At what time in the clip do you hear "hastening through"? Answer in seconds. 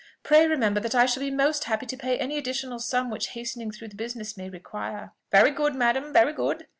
3.37-3.89